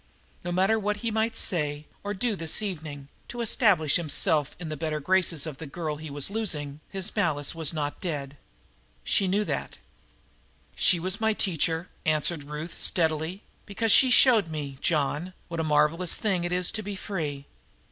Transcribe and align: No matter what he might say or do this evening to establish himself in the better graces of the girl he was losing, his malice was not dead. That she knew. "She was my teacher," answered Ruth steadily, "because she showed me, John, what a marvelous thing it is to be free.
No 0.43 0.51
matter 0.51 0.79
what 0.79 0.97
he 1.05 1.11
might 1.11 1.37
say 1.37 1.85
or 2.03 2.15
do 2.15 2.35
this 2.35 2.63
evening 2.63 3.07
to 3.27 3.39
establish 3.39 3.97
himself 3.97 4.55
in 4.59 4.69
the 4.69 4.75
better 4.75 4.99
graces 4.99 5.45
of 5.45 5.59
the 5.59 5.67
girl 5.67 5.97
he 5.97 6.09
was 6.09 6.31
losing, 6.31 6.79
his 6.89 7.15
malice 7.15 7.53
was 7.53 7.71
not 7.71 8.01
dead. 8.01 8.31
That 8.31 8.37
she 9.03 9.27
knew. 9.27 9.45
"She 10.75 10.99
was 10.99 11.21
my 11.21 11.33
teacher," 11.33 11.87
answered 12.03 12.45
Ruth 12.45 12.81
steadily, 12.81 13.43
"because 13.67 13.91
she 13.91 14.09
showed 14.09 14.47
me, 14.47 14.79
John, 14.81 15.33
what 15.49 15.59
a 15.59 15.63
marvelous 15.63 16.17
thing 16.17 16.45
it 16.45 16.51
is 16.51 16.71
to 16.71 16.81
be 16.81 16.95
free. 16.95 17.45